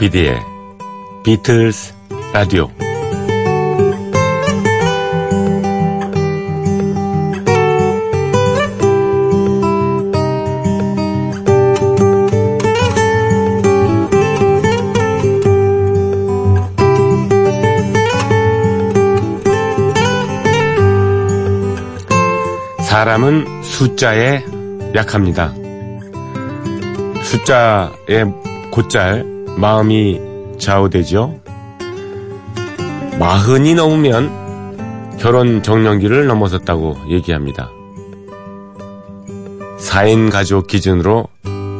조피디의 0.00 0.40
비틀스 1.22 1.92
라디오 2.32 2.70
사람은 22.80 23.62
숫자에 23.62 24.42
약합니다. 24.94 25.52
숫자에 27.22 28.24
곧잘 28.70 29.29
마음이 29.56 30.20
좌우되죠. 30.58 31.40
마흔이 33.18 33.74
넘으면 33.74 35.16
결혼 35.18 35.62
정년기를 35.62 36.26
넘어섰다고 36.26 36.96
얘기합니다. 37.08 37.70
4인 39.78 40.30
가족 40.30 40.66
기준으로 40.66 41.28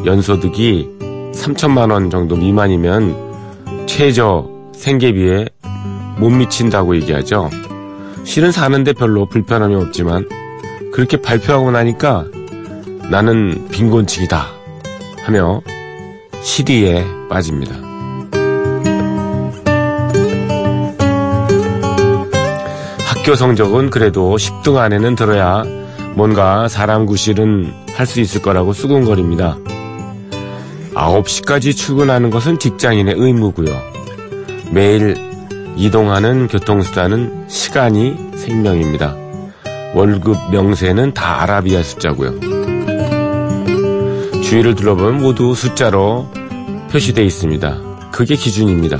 연소득이 0.04 0.88
3천만 1.32 1.92
원 1.92 2.10
정도 2.10 2.36
미만이면 2.36 3.86
최저 3.86 4.48
생계비에 4.74 5.46
못 6.18 6.30
미친다고 6.30 6.96
얘기하죠. 6.96 7.48
실은 8.24 8.52
사는데 8.52 8.92
별로 8.92 9.26
불편함이 9.26 9.74
없지만 9.74 10.28
그렇게 10.92 11.20
발표하고 11.20 11.70
나니까 11.70 12.26
나는 13.10 13.68
빈곤층이다 13.70 14.46
하며 15.24 15.62
시리에 16.42 17.04
빠집니다. 17.28 17.74
학교 23.04 23.34
성적은 23.34 23.90
그래도 23.90 24.36
10등 24.36 24.76
안에는 24.76 25.14
들어야 25.14 25.62
뭔가 26.14 26.68
사람 26.68 27.06
구실은 27.06 27.72
할 27.94 28.06
수 28.06 28.20
있을 28.20 28.40
거라고 28.40 28.72
수근거립니다. 28.72 29.58
9시까지 30.94 31.76
출근하는 31.76 32.30
것은 32.30 32.58
직장인의 32.58 33.14
의무고요. 33.18 33.68
매일 34.70 35.16
이동하는 35.76 36.48
교통수단은 36.48 37.46
시간이 37.48 38.16
생명입니다. 38.36 39.14
월급 39.94 40.50
명세는 40.50 41.12
다 41.12 41.42
아라비아 41.42 41.82
숫자고요. 41.82 42.69
주위를 44.50 44.74
둘러보면 44.74 45.22
모두 45.22 45.54
숫자로 45.54 46.28
표시되어 46.90 47.24
있습니다. 47.24 47.78
그게 48.10 48.34
기준입니다. 48.34 48.98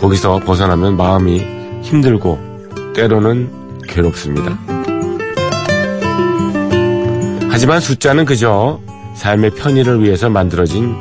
거기서 0.00 0.38
벗어나면 0.38 0.96
마음이 0.96 1.44
힘들고 1.82 2.38
때로는 2.94 3.82
괴롭습니다. 3.86 4.58
하지만 7.50 7.80
숫자는 7.80 8.24
그저 8.24 8.80
삶의 9.14 9.50
편의를 9.50 10.02
위해서 10.02 10.30
만들어진 10.30 10.96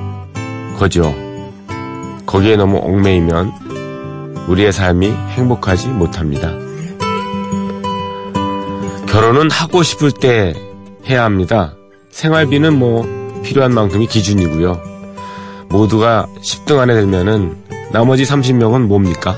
거죠. 0.77 1.15
거기에 2.25 2.57
너무 2.57 2.79
얽매이면 2.79 3.53
우리의 4.49 4.73
삶이 4.73 5.07
행복하지 5.07 5.87
못합니다. 5.87 6.51
결혼은 9.07 9.49
하고 9.49 9.81
싶을 9.81 10.11
때 10.11 10.53
해야 11.05 11.23
합니다. 11.23 11.73
생활비는 12.09 12.77
뭐 12.77 13.16
필요한 13.43 13.73
만큼이 13.73 14.07
기준이고요. 14.07 14.81
모두가 15.69 16.27
10등 16.41 16.79
안에 16.79 16.93
들면은 16.93 17.55
나머지 17.91 18.23
30명은 18.23 18.87
뭡니까? 18.87 19.35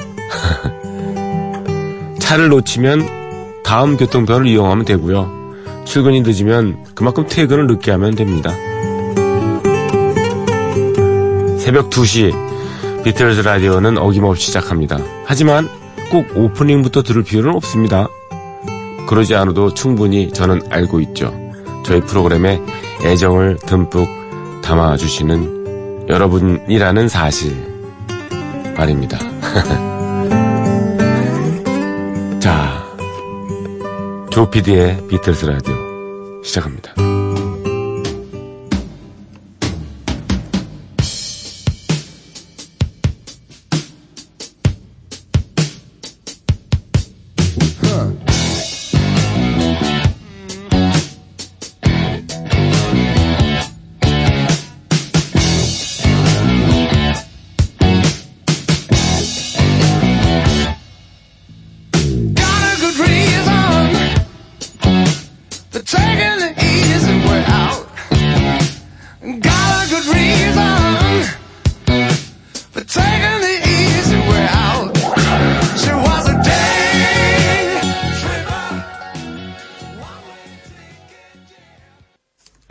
차를 2.20 2.50
놓치면 2.50 3.64
다음 3.64 3.98
교통편을 3.98 4.48
이용하면 4.48 4.86
되고요. 4.86 5.40
출근이 5.86 6.22
늦으면 6.22 6.86
그만큼 6.94 7.26
퇴근을 7.28 7.68
늦게 7.68 7.92
하면 7.92 8.16
됩니다. 8.16 8.52
새벽 11.58 11.90
2시 11.90 13.04
비틀즈 13.04 13.42
라디오는 13.42 13.98
어김없이 13.98 14.48
시작합니다. 14.48 14.98
하지만 15.26 15.70
꼭 16.12 16.26
오프닝부터 16.36 17.04
들을 17.04 17.24
필요는 17.24 17.56
없습니다. 17.56 18.08
그러지 19.08 19.36
않아도 19.36 19.74
충분히 19.74 20.32
저는 20.32 20.62
알고 20.70 21.00
있죠. 21.02 21.34
저희 21.84 22.02
프로그램에 22.02 22.62
애정을 23.04 23.58
듬뿍 23.58 24.62
담아주시는 24.62 26.08
여러분이라는 26.10 27.08
사실 27.08 27.56
말입니다. 28.76 29.20
자, 32.40 32.84
조피디의 34.32 35.08
비틀스 35.08 35.46
라디오 35.46 35.76
시작합니다. 36.44 36.99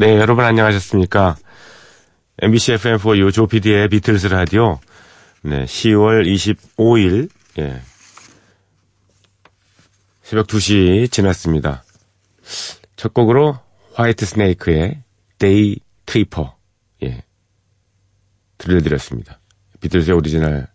네, 0.01 0.17
여러분 0.17 0.45
안녕하셨습니까? 0.45 1.35
MBC 2.41 2.75
FM4U 2.75 3.33
조피디의 3.33 3.89
비틀스 3.89 4.29
라디오. 4.29 4.79
네, 5.43 5.65
10월 5.65 6.25
25일, 6.25 7.29
예. 7.59 7.81
새벽 10.23 10.47
2시 10.47 11.11
지났습니다. 11.11 11.83
첫 12.95 13.13
곡으로 13.13 13.59
화이트 13.95 14.25
스네이크의 14.25 15.03
Day 15.41 15.81
Tripper, 16.07 16.57
예. 17.03 17.25
들려드렸습니다. 18.59 19.41
비틀스의 19.81 20.17
오리지널 20.17 20.69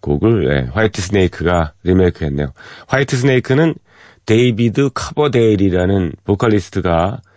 곡을, 0.00 0.54
예, 0.54 0.70
화이트 0.74 1.00
스네이크가 1.00 1.72
리메이크 1.84 2.22
했네요. 2.26 2.52
화이트 2.86 3.16
스네이크는 3.16 3.76
데이비드 4.26 4.90
커버데일이라는 4.92 6.12
보컬리스트가 6.24 7.22
예, 7.22 7.31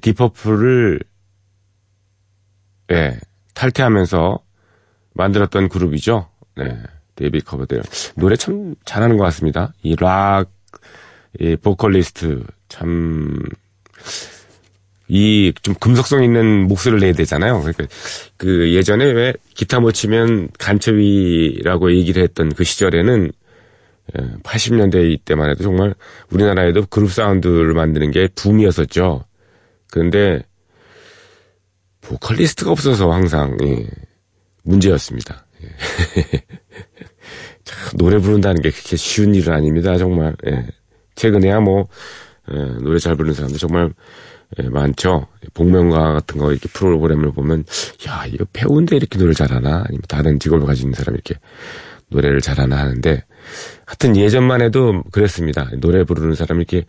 딥퍼플을 0.00 1.00
예, 2.92 3.18
탈퇴하면서 3.54 4.38
만들었던 5.14 5.68
그룹이죠. 5.68 6.28
네. 6.56 6.76
데이빗 7.16 7.40
커버데일. 7.40 7.82
노래 8.16 8.36
참 8.36 8.74
잘하는 8.84 9.16
것 9.16 9.24
같습니다. 9.24 9.72
이 9.82 9.94
락, 9.96 10.50
이 11.38 11.56
보컬리스트, 11.56 12.44
참, 12.68 13.38
이 15.08 15.52
좀 15.62 15.74
금속성 15.74 16.24
있는 16.24 16.66
목소리를 16.66 17.00
내야 17.00 17.12
되잖아요. 17.12 17.60
그러니까 17.60 17.86
그 18.36 18.72
예전에 18.72 19.04
왜 19.04 19.34
기타 19.54 19.78
못 19.80 19.92
치면 19.92 20.48
간첩이라고 20.58 21.92
얘기를 21.94 22.22
했던 22.22 22.52
그 22.52 22.64
시절에는 22.64 23.30
80년대 24.42 25.10
이때만 25.12 25.50
해도 25.50 25.62
정말 25.62 25.94
우리나라에도 26.30 26.84
그룹 26.86 27.10
사운드를 27.12 27.74
만드는 27.74 28.10
게 28.10 28.28
붐이었었죠. 28.34 29.24
그런데 29.94 30.42
보컬리스트가 32.00 32.72
없어서 32.72 33.12
항상 33.12 33.56
예, 33.62 33.86
문제였습니다. 34.64 35.46
예. 35.62 35.68
참, 37.62 37.96
노래 37.96 38.18
부른다는 38.18 38.60
게 38.60 38.70
그렇게 38.70 38.96
쉬운 38.96 39.36
일은 39.36 39.54
아닙니다. 39.54 39.96
정말 39.96 40.34
예. 40.48 40.66
최근에야 41.14 41.60
뭐 41.60 41.86
예, 42.50 42.56
노래 42.82 42.98
잘 42.98 43.14
부르는 43.14 43.34
사람들 43.34 43.56
정말 43.56 43.92
예, 44.58 44.68
많죠. 44.68 45.28
복면가 45.54 46.14
같은 46.14 46.38
거 46.38 46.50
이렇게 46.50 46.68
프로그램을 46.70 47.30
보면 47.30 47.64
야 48.08 48.24
이거 48.26 48.44
배우인데 48.52 48.96
이렇게 48.96 49.16
노래 49.16 49.32
잘하나 49.32 49.84
아니면 49.86 50.02
다른 50.08 50.40
직업을 50.40 50.76
있는 50.76 50.94
사람이 50.94 51.20
이렇게 51.24 51.40
노래를 52.08 52.40
잘하나 52.40 52.78
하는데 52.78 53.24
하여튼 53.86 54.16
예전만 54.16 54.60
해도 54.60 55.04
그랬습니다. 55.12 55.70
노래 55.78 56.02
부르는 56.02 56.34
사람이 56.34 56.64
이렇게 56.68 56.84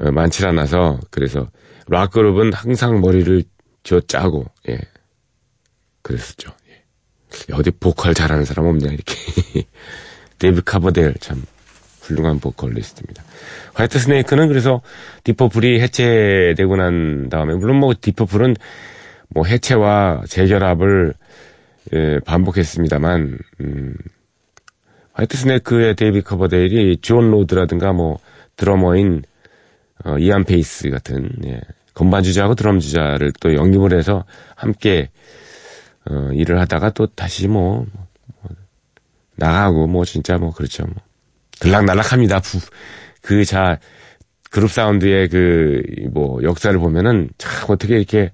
어, 0.00 0.10
많지 0.10 0.44
않아서 0.46 0.98
그래서 1.10 1.48
락 1.88 2.12
그룹은 2.12 2.52
항상 2.52 3.00
머리를 3.00 3.44
쥐어 3.82 4.00
짜고 4.00 4.46
예 4.68 4.78
그랬었죠. 6.04 6.52
예. 6.70 7.54
어디 7.54 7.72
보컬 7.72 8.14
잘하는 8.14 8.44
사람 8.44 8.66
없냐, 8.66 8.92
이렇게. 8.92 9.14
데이빗 10.38 10.62
커버데일, 10.62 11.14
참, 11.18 11.42
훌륭한 12.02 12.38
보컬리스트입니다. 12.38 13.24
화이트 13.72 13.98
스네이크는 13.98 14.48
그래서 14.48 14.82
딥퍼플이 15.24 15.80
해체되고 15.80 16.76
난 16.76 17.28
다음에, 17.30 17.54
물론 17.54 17.78
뭐 17.78 17.94
딥퍼플은 17.98 18.54
뭐 19.28 19.44
해체와 19.46 20.22
재결합을 20.28 21.14
예, 21.94 22.18
반복했습니다만, 22.24 23.38
음, 23.60 23.94
화이트 25.12 25.36
스네이크의 25.36 25.96
데이빗 25.96 26.22
커버데일이 26.22 26.98
존 27.00 27.30
로드라든가 27.30 27.92
뭐 27.92 28.18
드러머인 28.56 29.22
어, 30.04 30.18
이안 30.18 30.44
페이스 30.44 30.90
같은 30.90 31.28
예, 31.46 31.60
건반 31.94 32.22
주자하고 32.22 32.54
드럼 32.54 32.80
주자를 32.80 33.32
또 33.40 33.54
영입을 33.54 33.96
해서 33.96 34.24
함께 34.56 35.10
어, 36.10 36.30
일을 36.32 36.60
하다가 36.60 36.90
또 36.90 37.06
다시 37.06 37.48
뭐, 37.48 37.86
뭐 38.42 38.50
나가고 39.36 39.86
뭐 39.86 40.04
진짜 40.04 40.36
뭐 40.36 40.52
그렇죠 40.52 40.84
뭐 40.84 40.94
들락날락합니다. 41.60 42.40
그 43.22 43.44
자 43.44 43.78
그룹 44.50 44.70
사운드의 44.70 45.28
그 45.28 45.82
뭐 46.12 46.42
역사를 46.42 46.76
보면은 46.78 47.30
참 47.38 47.64
어떻게 47.68 47.96
이렇게 47.96 48.32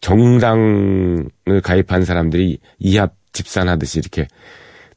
정당을 0.00 1.60
가입한 1.62 2.04
사람들이 2.04 2.58
이합 2.78 3.14
집산하듯이 3.32 3.98
이렇게 3.98 4.26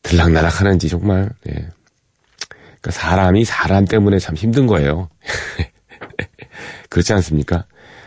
들락날락 0.03 0.61
하는지 0.61 0.89
정말, 0.89 1.29
예. 1.47 1.51
그러니까 1.51 2.91
사람이 2.91 3.45
사람 3.45 3.85
때문에 3.85 4.19
참 4.19 4.35
힘든 4.35 4.67
거예요. 4.67 5.09
그렇지 6.89 7.13
않습니까? 7.13 7.65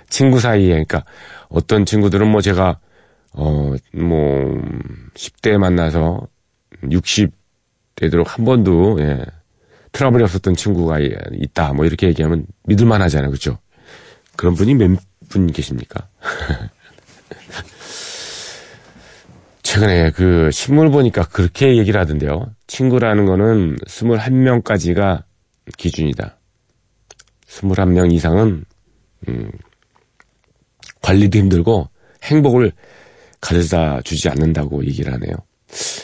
친구 0.09 0.41
사이에, 0.41 0.69
그러니까 0.69 1.05
어떤 1.49 1.85
친구들은 1.85 2.29
뭐 2.31 2.41
제가, 2.41 2.79
어, 3.33 3.75
뭐, 3.93 4.63
10대 5.15 5.59
만나서 5.59 6.27
60 6.91 7.33
되도록 7.97 8.37
한 8.37 8.45
번도, 8.45 8.99
예, 9.01 9.25
트러블이 9.93 10.23
없었던 10.25 10.57
친구가 10.57 10.99
있다. 11.33 11.73
뭐 11.73 11.85
이렇게 11.85 12.09
얘기하면 12.09 12.47
믿을만 12.65 13.01
하잖아요. 13.03 13.31
그죠? 13.31 13.59
그런 14.37 14.55
분이 14.55 14.75
몇 14.75 14.99
분 15.29 15.47
계십니까? 15.49 16.09
최근에 19.63 20.11
그 20.11 20.51
신문을 20.53 20.91
보니까 20.91 21.25
그렇게 21.25 21.77
얘기를 21.77 21.99
하던데요. 22.01 22.53
친구라는 22.67 23.25
거는 23.27 23.77
21명까지가 23.87 25.25
기준이다. 25.77 26.37
21명 27.61 28.13
이상은 28.13 28.65
음, 29.29 29.51
관리도 31.03 31.39
힘들고 31.39 31.89
행복을 32.23 32.73
가져다 33.41 34.01
주지 34.03 34.29
않는다고 34.29 34.85
얘기를 34.87 35.13
하네요. 35.13 35.35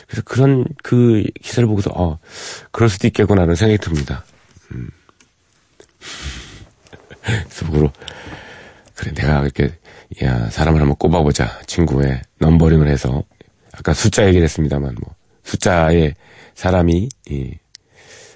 그래서 0.06 0.22
그런 0.24 0.64
그 0.82 1.24
기사를 1.40 1.66
보고서 1.66 1.90
어 1.94 2.18
그럴 2.70 2.88
수도 2.88 3.06
있겠구나라는 3.06 3.54
생각이 3.54 3.78
듭니다. 3.78 4.24
음. 4.72 4.90
속으로 7.48 7.92
그래 8.94 9.12
내가 9.14 9.42
이렇게 9.42 9.72
야 10.22 10.50
사람을 10.50 10.80
한번 10.80 10.96
꼽아보자 10.96 11.60
친구의 11.66 12.20
넘버링을 12.38 12.88
해서 12.88 13.22
아까 13.72 13.94
숫자 13.94 14.26
얘기를 14.26 14.44
했습니다만 14.44 14.96
뭐 15.00 15.14
숫자에 15.44 16.14
사람이 16.54 17.08
이, 17.28 17.54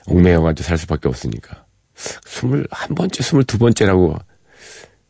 옥매여가지고 0.06 0.66
살 0.66 0.78
수밖에 0.78 1.08
없으니까 1.08 1.63
스물 1.94 2.66
한 2.70 2.94
번째 2.94 3.22
스물 3.22 3.44
두 3.44 3.58
번째라고 3.58 4.16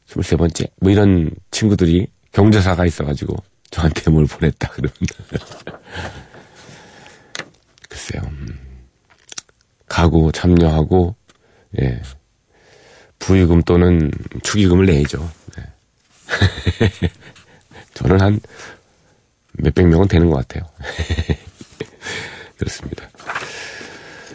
스물 0.06 0.25
세 0.25 0.36
번째 0.36 0.66
뭐 0.81 0.90
이런 0.90 1.31
친구들이 1.50 2.08
경제사가 2.32 2.84
있어가지고 2.86 3.36
저한테 3.70 4.10
뭘 4.10 4.26
보냈다 4.26 4.69
그러면 4.70 4.94
글쎄요 7.88 8.22
음. 8.26 8.58
가구 9.86 10.32
참여하고 10.32 11.16
예 11.81 12.00
부의금 13.25 13.62
또는 13.62 14.10
축의금을 14.42 14.86
내야죠. 14.86 15.31
네. 15.56 17.00
저는 17.94 18.20
한 18.20 18.40
몇백 19.54 19.86
명은 19.86 20.08
되는 20.08 20.28
것 20.28 20.46
같아요. 20.46 20.69
그렇습니다. 22.58 23.08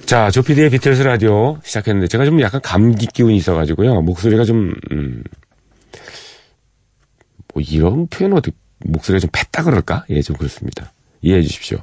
자, 0.09 0.31
조피디의 0.31 0.71
비틀스 0.71 1.03
라디오 1.03 1.59
시작했는데 1.63 2.07
제가 2.07 2.25
좀 2.25 2.41
약간 2.41 2.59
감기 2.61 3.05
기운이 3.05 3.37
있어가지고요. 3.37 4.01
목소리가 4.01 4.43
좀, 4.43 4.73
음, 4.91 5.23
뭐 7.53 7.61
이런 7.61 8.07
표현 8.07 8.33
어디, 8.33 8.49
목소리가 8.79 9.19
좀 9.19 9.29
팼다 9.31 9.61
그럴까? 9.61 10.05
예, 10.09 10.23
좀 10.23 10.35
그렇습니다. 10.35 10.91
이해해 11.21 11.43
주십시오. 11.43 11.77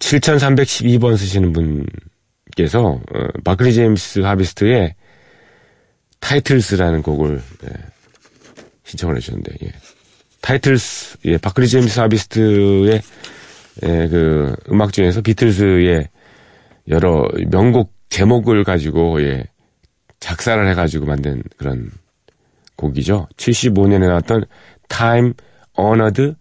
7312번 0.00 1.16
쓰시는 1.16 1.54
분께서, 1.54 2.82
어, 2.82 3.28
바크리 3.42 3.72
제임스 3.72 4.18
하비스트의 4.18 4.96
타이틀스라는 6.18 7.00
곡을, 7.00 7.40
예, 7.64 7.68
신청을 8.84 9.16
해주셨는데, 9.16 9.54
예. 9.62 9.72
타이틀스, 10.42 11.16
예, 11.24 11.38
바크리 11.38 11.68
제임스 11.68 12.00
하비스트의 12.00 13.00
예, 13.82 14.08
그 14.08 14.54
음악 14.70 14.92
중에서 14.92 15.22
비틀스의 15.22 16.10
여러 16.88 17.28
명곡 17.50 17.92
제목을 18.08 18.64
가지고 18.64 19.22
예, 19.22 19.44
작사를 20.18 20.68
해가지고 20.70 21.06
만든 21.06 21.42
그런 21.56 21.90
곡이죠. 22.76 23.28
75년에 23.36 24.06
나왔던 24.06 24.44
Time 24.88 25.32
Honored 25.78 26.34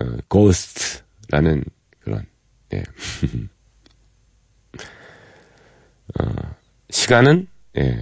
어, 0.00 0.04
Ghost라는 0.28 1.64
그런 2.00 2.24
예. 2.72 2.82
어, 6.20 6.24
시간은 6.90 7.48
예. 7.76 8.00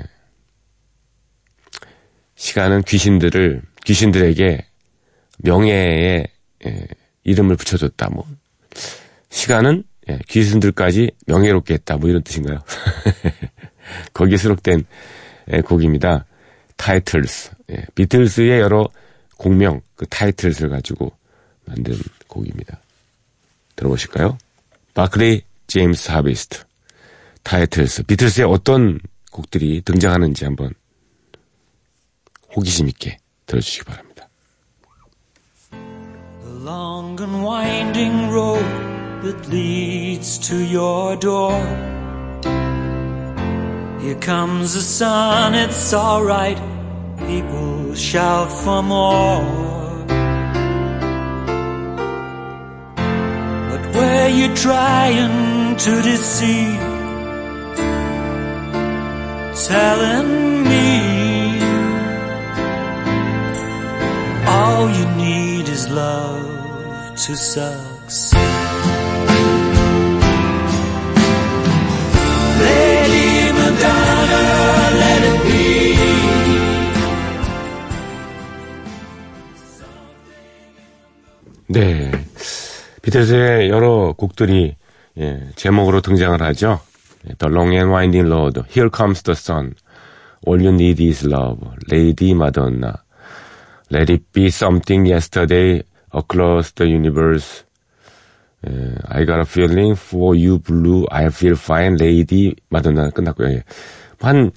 시간은 2.35 2.83
귀신들을 2.83 3.63
귀신들에게 3.85 4.67
명예의 5.39 6.29
예, 6.67 6.89
이름을 7.25 7.57
붙여줬다. 7.57 8.11
뭐 8.11 8.27
시간은 9.31 9.85
예, 10.09 10.19
귀신들까지 10.29 11.13
명예롭게 11.27 11.75
했다. 11.75 11.97
뭐 11.97 12.09
이런 12.09 12.23
뜻인가요? 12.23 12.59
거기에 14.15 14.37
수록된 14.37 14.85
예, 15.53 15.61
곡입니다. 15.61 16.27
Titles. 16.77 17.53
예, 17.71 17.85
비틀스의 17.95 18.61
여러 18.61 18.89
곡명, 19.37 19.81
그 19.97 20.07
타이틀스를 20.07 20.71
가지고 20.71 21.13
만든 21.65 21.97
곡입니다. 22.27 22.81
들어보실까요? 23.77 24.39
바클리 24.95 25.43
제임스 25.67 26.11
하비스트. 26.11 26.65
Titles. 27.43 28.03
비틀스의 28.05 28.47
어떤 28.47 29.01
곡들이 29.31 29.81
등장하는지 29.83 30.45
한번 30.45 30.75
호기심 32.55 32.89
있게 32.89 33.19
들어주시기 33.47 33.85
바랍니다. 33.85 34.29
That 39.23 39.49
leads 39.49 40.37
to 40.49 40.57
your 40.57 41.15
door. 41.17 41.57
Here 44.01 44.17
comes 44.17 44.75
the 44.75 44.81
sun, 44.81 45.55
it's 45.55 45.95
alright. 45.95 46.61
People 47.29 47.95
shout 47.95 48.51
for 48.51 48.83
more. 48.83 49.45
But 53.71 53.83
where 53.95 54.29
you 54.29 54.55
trying 54.57 55.77
to 55.77 56.03
deceive? 56.03 56.81
Telling 59.69 60.65
me 60.65 60.91
all 64.49 64.91
you 64.91 65.07
need 65.15 65.69
is 65.69 65.89
love 65.89 67.15
to 67.25 67.37
succeed. 67.37 68.42
비틀즈의 83.13 83.69
여러 83.69 84.15
곡들이 84.17 84.75
예, 85.19 85.43
제목으로 85.55 86.01
등장을 86.01 86.41
하죠. 86.41 86.81
The 87.39 87.53
Long 87.53 87.77
and 87.77 87.93
Winding 87.93 88.33
Road, 88.33 88.63
Here 88.75 88.89
Comes 88.95 89.23
the 89.23 89.37
Sun, 89.37 89.75
All 90.47 90.65
You 90.65 90.73
Need 90.73 91.07
Is 91.07 91.29
Love, 91.29 91.61
Lady 91.93 92.31
Madonna, 92.33 93.03
Let 93.93 94.11
It 94.11 94.25
Be 94.33 94.47
Something 94.47 95.07
Yesterday, 95.07 95.83
Across 96.15 96.73
the 96.77 96.91
Universe, 96.91 97.65
예, 98.67 98.95
I 99.09 99.27
Got 99.27 99.41
a 99.41 99.45
Feeling 99.45 99.93
for 99.93 100.35
You 100.35 100.59
Blue, 100.59 101.05
I 101.11 101.27
Feel 101.27 101.57
Fine, 101.57 101.99
Lady 102.01 102.55
Madonna 102.73 103.11
끝났고요. 103.11 103.51
예. 103.51 103.63
한 104.21 104.53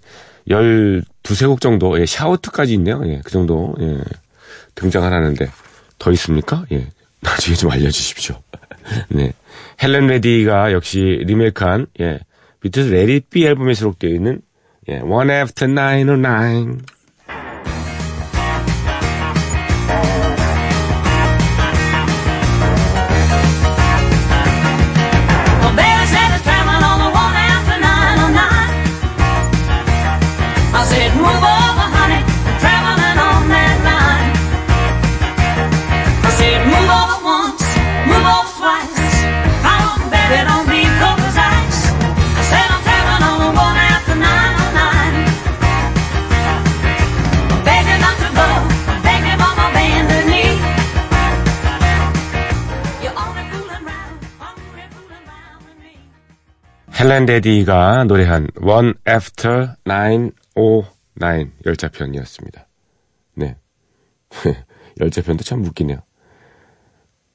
12세 0.48 1.46
곡 1.50 1.60
정도, 1.60 2.00
예, 2.00 2.06
샤우트까지 2.06 2.76
있네요. 2.76 3.02
예, 3.06 3.20
그 3.22 3.32
정도, 3.32 3.76
예, 3.82 4.00
등장을 4.76 5.12
하는데, 5.12 5.46
더 6.00 6.12
있습니까? 6.14 6.66
예. 6.72 6.88
나중에 7.26 7.56
좀 7.56 7.72
알려주십시오. 7.72 8.36
네. 9.10 9.34
헬렌 9.82 10.08
레디가 10.08 10.72
역시 10.72 11.22
리메이크한, 11.26 11.88
예. 12.00 12.20
비틀스 12.62 12.92
레디 12.92 13.22
비 13.30 13.46
앨범에 13.46 13.74
수록되어 13.74 14.10
있는, 14.10 14.42
예. 14.88 15.00
One 15.00 15.30
After 15.32 15.72
Nine 15.72 16.10
or 16.10 16.20
Nine. 16.20 16.82
헬렌 56.98 57.26
레디가 57.26 58.06
노래한 58.06 58.48
One 58.62 58.94
After 59.08 59.74
909 59.84 61.52
열차편이었습니다. 61.66 62.68
네. 63.36 63.58
열차편도 65.02 65.44
참 65.44 65.64
웃기네요. 65.66 66.00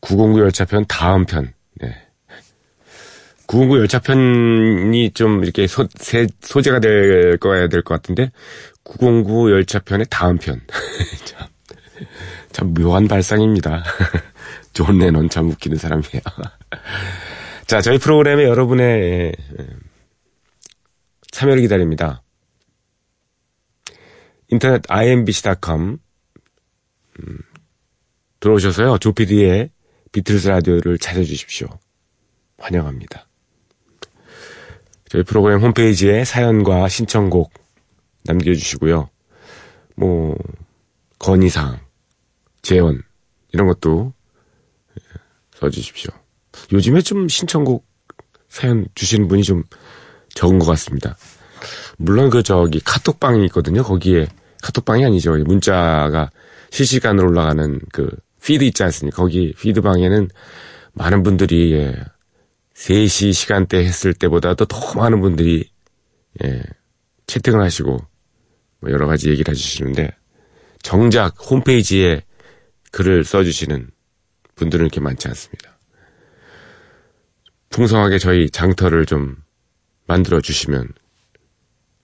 909 0.00 0.40
열차편 0.40 0.86
다음 0.88 1.26
편. 1.26 1.52
네. 1.74 1.94
909 3.46 3.80
열차편이 3.80 5.10
좀 5.10 5.42
이렇게 5.44 5.66
소, 5.66 5.86
세, 5.96 6.26
소재가 6.40 6.80
될 6.80 7.36
거야 7.36 7.68
될 7.68 7.82
것 7.82 7.94
같은데 7.94 8.30
909 8.84 9.50
열차편의 9.50 10.06
다음 10.08 10.38
편. 10.38 10.60
참, 11.26 11.48
참 12.52 12.74
묘한 12.74 13.08
발상입니다. 13.08 13.84
존 14.72 14.98
레논 14.98 15.28
참 15.28 15.50
웃기는 15.50 15.76
사람이에요. 15.76 16.22
자, 17.70 17.80
저희 17.80 17.98
프로그램에 17.98 18.42
여러분의 18.42 19.00
예, 19.00 19.32
예, 19.60 19.66
참여를 21.30 21.62
기다립니다. 21.62 22.20
인터넷 24.48 24.82
imbc.com 24.88 25.98
음, 27.20 27.38
들어오셔서요. 28.40 28.98
조피디의 28.98 29.70
비틀스 30.10 30.48
라디오를 30.48 30.98
찾아주십시오. 30.98 31.68
환영합니다. 32.58 33.28
저희 35.08 35.22
프로그램 35.22 35.60
홈페이지에 35.60 36.24
사연과 36.24 36.88
신청곡 36.88 37.52
남겨주시고요. 38.24 39.10
뭐 39.94 40.36
건의사항, 41.20 41.78
재원 42.62 43.00
이런 43.52 43.68
것도 43.68 44.12
예, 44.98 45.02
써주십시오. 45.54 46.10
요즘에 46.72 47.00
좀 47.02 47.28
신청곡 47.28 47.86
사연 48.48 48.86
주시는 48.94 49.28
분이 49.28 49.42
좀 49.44 49.64
적은 50.34 50.58
것 50.58 50.66
같습니다. 50.66 51.16
물론 51.96 52.30
그 52.30 52.42
저기 52.42 52.80
카톡방이 52.80 53.44
있거든요. 53.46 53.82
거기에 53.82 54.28
카톡방이 54.62 55.04
아니죠. 55.04 55.36
문자가 55.36 56.30
실시간으로 56.70 57.28
올라가는 57.28 57.80
그 57.92 58.08
피드 58.42 58.64
있지 58.64 58.82
않습니까? 58.82 59.16
거기 59.16 59.52
피드방에는 59.58 60.28
많은 60.92 61.22
분들이 61.22 61.72
예, 61.74 61.94
3시 62.74 63.32
시간대 63.32 63.78
했을 63.84 64.14
때보다도 64.14 64.64
더 64.64 64.94
많은 64.94 65.20
분들이 65.20 65.70
예, 66.42 66.62
채팅을 67.26 67.60
하시고 67.60 67.98
뭐 68.80 68.90
여러 68.90 69.06
가지 69.06 69.30
얘기를 69.30 69.52
해주시는데 69.52 70.10
정작 70.82 71.34
홈페이지에 71.50 72.22
글을 72.92 73.24
써주시는 73.24 73.90
분들은 74.56 74.86
이렇게 74.86 75.00
많지 75.00 75.28
않습니다. 75.28 75.78
풍성하게 77.80 78.18
저희 78.18 78.50
장터를 78.50 79.06
좀 79.06 79.36
만들어 80.06 80.42
주시면 80.42 80.88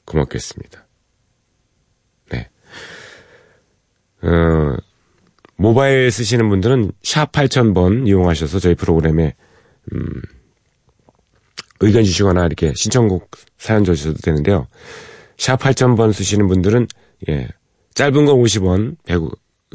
고맙겠습니다. 0.07 0.87
네. 2.31 2.49
어, 4.23 4.75
모바일 5.57 6.11
쓰시는 6.11 6.49
분들은 6.49 6.93
샵 7.03 7.31
8000번 7.31 8.09
이용하셔서 8.09 8.59
저희 8.59 8.75
프로그램에 8.75 9.35
음, 9.93 10.23
의견 11.81 12.05
주시거나 12.05 12.47
이렇게 12.47 12.73
신청곡 12.75 13.31
사연 13.59 13.85
주셔도 13.85 14.17
되는데요. 14.23 14.69
샵 15.37 15.61
8000번 15.61 16.15
쓰시는 16.15 16.49
분들은 16.49 16.87
예, 17.29 17.49
짧은 17.93 18.25
건 18.25 18.37
50원, 18.37 18.97
100, 19.05 19.21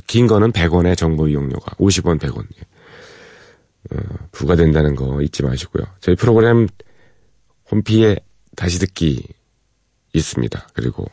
긴 0.07 0.25
거는 0.25 0.51
100원의 0.51 0.97
정보 0.97 1.27
이용료가 1.27 1.75
50원, 1.75 2.19
100원. 2.19 2.47
예. 2.57 2.80
어, 3.89 3.97
부과된다는 4.31 4.95
거 4.95 5.21
잊지 5.21 5.43
마시고요. 5.43 5.85
저희 5.99 6.15
프로그램 6.15 6.67
홈피에 7.71 8.17
다시 8.55 8.79
듣기 8.79 9.27
있습니다. 10.13 10.67
그리고 10.73 11.07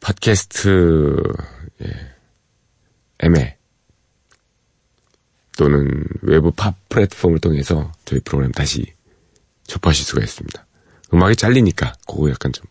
팟캐스트 0.00 1.22
예, 1.82 2.14
애매 3.20 3.56
또는 5.56 6.04
외부 6.22 6.50
팝 6.50 6.74
플랫폼을 6.88 7.38
통해서 7.38 7.92
저희 8.04 8.20
프로그램 8.20 8.50
다시 8.52 8.92
접하실 9.64 10.04
수가 10.04 10.22
있습니다. 10.22 10.66
음악이 11.12 11.36
잘리니까 11.36 11.92
그거 12.08 12.30
약간 12.30 12.52
좀 12.52 12.66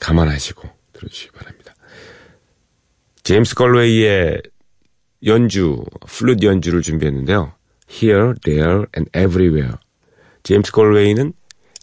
감안하시고 0.00 0.68
들어주시기 0.92 1.32
바랍니다. 1.32 1.74
제임스 3.22 3.54
걸웨이의 3.54 4.42
연주, 5.26 5.84
플룻 6.06 6.42
연주를 6.42 6.82
준비했는데요. 6.82 7.52
Here, 7.90 8.34
There, 8.42 8.84
and 8.96 9.10
Everywhere. 9.16 9.76
제임스 10.42 10.72
걸웨이는 10.72 11.32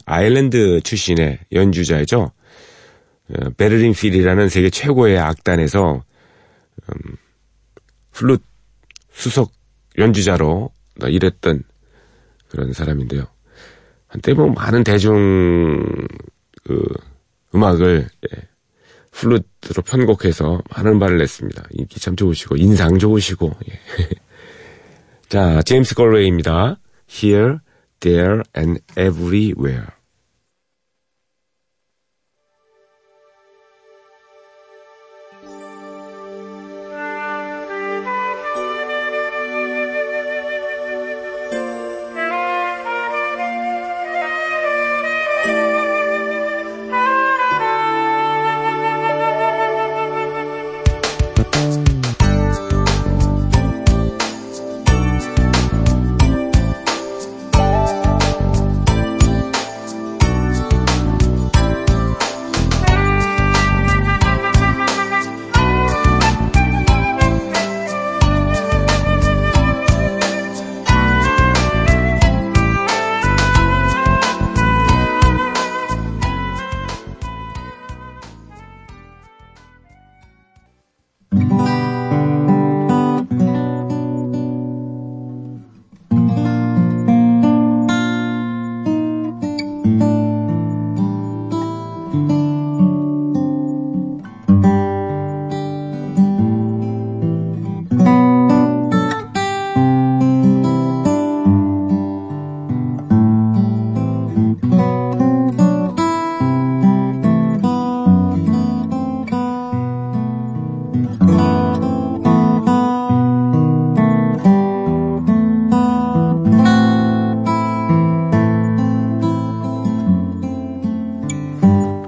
아일랜드 0.05 0.81
출신의 0.81 1.39
연주자이죠. 1.51 2.31
어, 3.29 3.49
베를린 3.57 3.93
필이라는 3.93 4.49
세계 4.49 4.69
최고의 4.69 5.17
악단에서 5.17 6.03
음, 6.89 7.15
플룻 8.11 8.41
수석 9.11 9.51
연주자로 9.97 10.71
일했던 11.03 11.63
그런 12.49 12.73
사람인데요. 12.73 13.25
한때 14.07 14.33
뭐 14.33 14.49
많은 14.49 14.83
대중 14.83 16.05
그 16.63 16.83
음악을 17.55 18.09
예, 18.33 18.47
플루트로 19.11 19.83
편곡해서 19.83 20.61
많은 20.75 20.99
발을 20.99 21.17
냈습니다. 21.17 21.63
인기 21.71 21.99
참 21.99 22.15
좋으시고 22.15 22.55
인상 22.57 22.97
좋으시고 22.97 23.51
예. 23.69 23.79
자 25.29 25.61
제임스 25.61 25.95
걸웨이입니다. 25.95 26.79
Here, 27.09 27.57
There 27.99 28.41
and 28.57 28.81
Everywhere. 28.97 29.87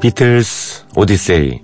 비틀스 0.03 0.83
오디세이 0.97 1.61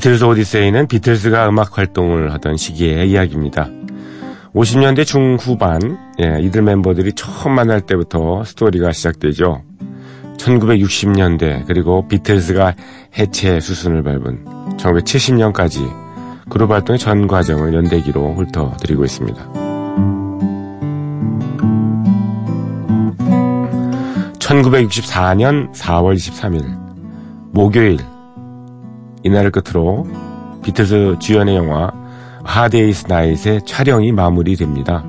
비틀스 0.00 0.24
오디세이는 0.24 0.86
비틀스가 0.86 1.50
음악 1.50 1.76
활동을 1.76 2.32
하던 2.32 2.56
시기의 2.56 3.10
이야기입니다. 3.10 3.68
50년대 4.54 5.04
중후반, 5.04 5.98
예, 6.22 6.40
이들 6.40 6.62
멤버들이 6.62 7.12
처음 7.12 7.54
만날 7.54 7.82
때부터 7.82 8.42
스토리가 8.44 8.92
시작되죠. 8.92 9.62
1960년대, 10.38 11.66
그리고 11.66 12.08
비틀스가 12.08 12.76
해체 13.18 13.60
수순을 13.60 14.02
밟은 14.02 14.46
1970년까지 14.78 15.86
그룹 16.48 16.70
활동의 16.70 16.98
전 16.98 17.26
과정을 17.26 17.74
연대기로 17.74 18.36
훑어드리고 18.36 19.04
있습니다. 19.04 19.52
1964년 24.38 25.70
4월 25.74 26.14
23일, 26.14 26.64
목요일, 27.52 27.98
이날을 29.22 29.50
끝으로 29.50 30.06
비틀즈 30.62 31.16
주연의 31.18 31.56
영화 31.56 31.90
Hard 32.44 32.72
Day's 32.72 33.06
Night의 33.08 33.62
촬영이 33.66 34.12
마무리됩니다. 34.12 35.04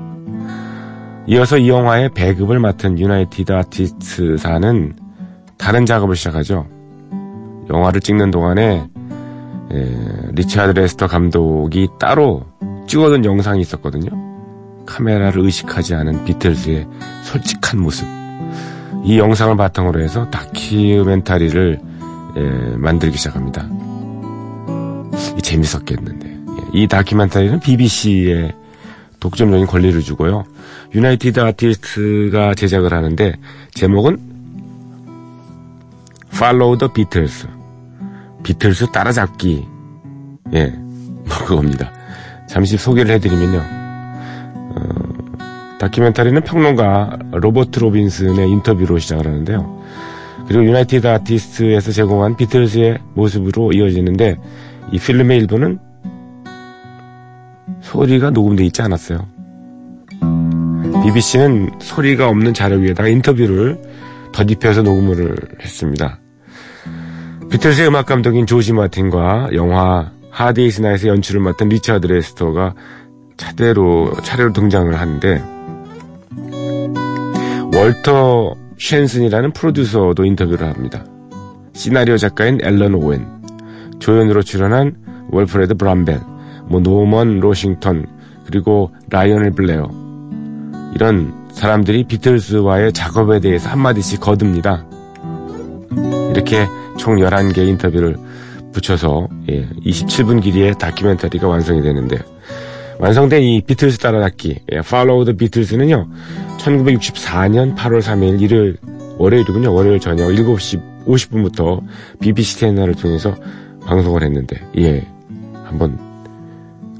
이어서 1.26 1.56
이 1.56 1.68
영화의 1.68 2.10
배급을 2.14 2.58
맡은 2.58 2.98
유나이티드 2.98 3.52
아티스트사는 3.52 4.94
다른 5.56 5.86
작업을 5.86 6.16
시작하죠. 6.16 6.66
영화를 7.70 8.00
찍는 8.00 8.30
동안에 8.30 8.88
에, 9.70 9.88
리차드 10.32 10.78
레스터 10.78 11.06
감독이 11.06 11.88
따로 11.98 12.44
찍어둔 12.86 13.24
영상이 13.24 13.60
있었거든요. 13.60 14.10
카메라를 14.84 15.44
의식하지 15.44 15.94
않은 15.94 16.24
비틀즈의 16.24 16.88
솔직한 17.22 17.80
모습. 17.80 18.06
이 19.04 19.18
영상을 19.18 19.56
바탕으로 19.56 20.00
해서 20.00 20.28
다큐멘터리를 20.30 21.80
에, 22.36 22.76
만들기 22.76 23.16
시작합니다. 23.16 23.68
재밌었겠는데. 25.42 26.28
예, 26.28 26.62
이 26.72 26.86
다큐멘터리는 26.86 27.60
BBC에 27.60 28.52
독점적인 29.20 29.66
권리를 29.66 30.00
주고요. 30.00 30.44
유나이티드 30.94 31.40
아티스트가 31.40 32.54
제작을 32.54 32.92
하는데 32.92 33.34
제목은 33.72 34.18
Follow 36.34 36.76
the 36.78 36.92
Beatles. 36.92 37.46
비틀스 38.42 38.90
따라잡기. 38.90 39.64
예, 40.54 40.66
뭐 40.66 41.36
그겁니다. 41.46 41.92
잠시 42.48 42.76
소개를 42.76 43.14
해드리면요. 43.14 43.62
어, 44.74 45.78
다큐멘터리는 45.78 46.42
평론가 46.42 47.18
로버트 47.32 47.78
로빈슨의 47.78 48.50
인터뷰로 48.50 48.98
시작을 48.98 49.26
하는데요. 49.26 49.82
그리고 50.48 50.64
유나이티드 50.64 51.06
아티스트에서 51.06 51.92
제공한 51.92 52.36
비틀스의 52.36 52.98
모습으로 53.14 53.72
이어지는데 53.72 54.38
이 54.90 54.98
필름의 54.98 55.38
일부는 55.38 55.78
소리가 57.80 58.30
녹음되어 58.30 58.66
있지 58.66 58.82
않았어요. 58.82 59.26
BBC는 61.04 61.70
소리가 61.80 62.28
없는 62.28 62.54
자료 62.54 62.76
위에다가 62.76 63.08
인터뷰를 63.08 63.78
덧입혀서 64.32 64.82
녹음을 64.82 65.36
했습니다. 65.60 66.18
비틀스의 67.50 67.88
음악 67.88 68.06
감독인 68.06 68.46
조지 68.46 68.72
마틴과 68.72 69.50
영화 69.54 70.10
Hard 70.30 70.52
Day's 70.52 70.80
Night의 70.80 71.08
연출을 71.08 71.40
맡은 71.40 71.68
리차드 71.68 72.06
레스터가 72.06 72.74
차례로 73.36 74.14
차례로 74.22 74.52
등장을 74.52 74.98
하는데 74.98 75.42
월터 77.74 78.54
쉔슨이라는 78.78 79.52
프로듀서도 79.52 80.24
인터뷰를 80.24 80.66
합니다. 80.66 81.04
시나리오 81.74 82.16
작가인 82.16 82.58
앨런 82.62 82.94
오웬, 82.94 83.41
조연으로 84.02 84.42
출연한 84.42 84.96
월프레드 85.30 85.74
브람벨, 85.74 86.20
뭐 86.66 86.80
노먼 86.80 87.38
로싱턴, 87.38 88.06
그리고 88.44 88.90
라이오넬 89.10 89.52
블레어 89.52 89.88
이런 90.94 91.32
사람들이 91.52 92.04
비틀스와의 92.04 92.92
작업에 92.92 93.38
대해서 93.40 93.70
한마디씩 93.70 94.20
거듭니다. 94.20 94.84
이렇게 96.32 96.66
총 96.98 97.16
11개의 97.16 97.68
인터뷰를 97.68 98.16
붙여서 98.72 99.28
예, 99.50 99.68
27분 99.84 100.42
길이의 100.42 100.74
다큐멘터리가 100.78 101.46
완성이 101.46 101.82
되는데 101.82 102.18
완성된 102.98 103.42
이 103.42 103.62
비틀스 103.62 103.98
따라잡기 103.98 104.60
예, 104.72 104.78
Follow 104.78 105.24
the 105.24 105.36
Beatles는요 105.36 106.08
1964년 106.58 107.76
8월 107.76 108.00
3일 108.00 108.40
일요일 108.40 108.78
월요일이군요 109.18 109.72
월요일 109.74 110.00
저녁 110.00 110.28
7시 110.30 111.04
50분부터 111.04 111.82
BBC 112.20 112.60
채널을 112.60 112.94
통해서 112.94 113.34
방송을 113.86 114.22
했는데 114.22 114.56
예. 114.76 115.06
한번 115.64 115.98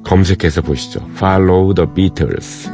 검색해서 0.05 0.63
보시죠. 0.63 1.01
Follow 1.15 1.75
the 1.75 1.89
Beatles 1.95 2.71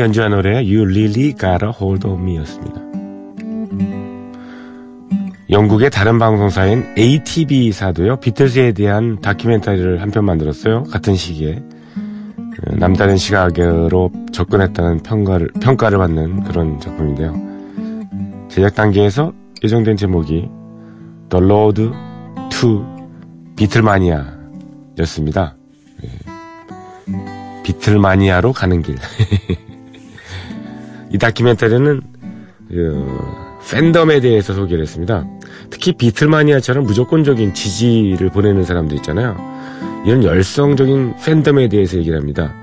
연주한 0.00 0.30
노래 0.32 0.56
You 0.56 0.82
Really 0.82 1.34
Got 1.34 1.64
a 1.64 1.70
Hold 1.80 2.06
of 2.06 2.20
Me였습니다. 2.20 2.80
영국의 5.50 5.88
다른 5.90 6.18
방송사인 6.18 6.84
ATV사도요, 6.98 8.16
비틀스에 8.16 8.72
대한 8.72 9.18
다큐멘터리를 9.20 10.00
한 10.02 10.10
편 10.10 10.24
만들었어요. 10.24 10.82
같은 10.84 11.14
시기에. 11.16 11.54
어, 11.56 12.74
남다른 12.76 13.16
시각으로 13.16 14.10
접근했다는 14.32 15.02
평가를, 15.02 15.48
평가를 15.60 15.98
받는 15.98 16.44
그런 16.44 16.78
작품인데요. 16.80 17.34
제작 18.48 18.74
단계에서 18.74 19.32
예정된 19.64 19.96
제목이 19.96 20.48
The 21.30 21.44
Road 21.44 21.90
to 22.50 22.84
비틀마니아 23.56 24.26
였습니다. 24.98 25.56
예. 26.04 26.08
비틀마니아로 27.62 28.52
가는 28.52 28.82
길. 28.82 28.96
이 31.12 31.18
다큐멘터리는 31.18 32.00
그, 32.68 33.06
팬덤에 33.70 34.20
대해서 34.20 34.54
소개를 34.54 34.82
했습니다. 34.82 35.26
특히 35.70 35.92
비틀마니아처럼 35.92 36.84
무조건적인 36.84 37.54
지지를 37.54 38.30
보내는 38.30 38.64
사람들 38.64 38.96
있잖아요. 38.98 39.36
이런 40.06 40.22
열성적인 40.24 41.16
팬덤에 41.24 41.68
대해서 41.68 41.98
얘기를 41.98 42.18
합니다. 42.18 42.54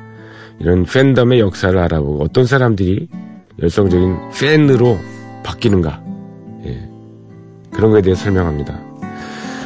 이런 0.60 0.86
팬덤의 0.86 1.40
역사를 1.40 1.78
알아보고 1.78 2.24
어떤 2.24 2.46
사람들이 2.46 3.08
열성적인 3.62 4.18
팬으로 4.40 4.98
바뀌는가. 5.44 6.02
예. 6.66 6.90
그런 7.72 7.92
거에 7.92 8.02
대해서 8.02 8.24
설명합니다. 8.24 8.80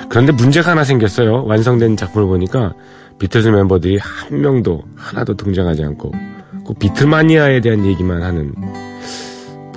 그런데 0.09 0.31
문제가 0.31 0.71
하나 0.71 0.83
생겼어요. 0.83 1.45
완성된 1.45 1.95
작품을 1.95 2.27
보니까 2.27 2.73
비틀즈 3.19 3.49
멤버들이 3.49 3.97
한 3.97 4.41
명도 4.41 4.83
하나도 4.95 5.35
등장하지 5.35 5.83
않고 5.83 6.11
꼭 6.69 6.77
비틀마니아에 6.77 7.61
대한 7.61 7.83
얘기만 7.83 8.21
하는 8.21 8.53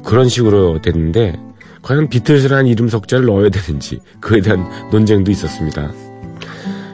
그런 0.04 0.28
식으로 0.28 0.82
됐는데 0.82 1.40
과연 1.80 2.10
비틀즈라는 2.10 2.66
이름 2.66 2.86
석자를 2.90 3.24
넣어야 3.24 3.48
되는지 3.48 3.98
그에 4.20 4.42
대한 4.42 4.68
논쟁도 4.90 5.30
있었습니다. 5.30 5.90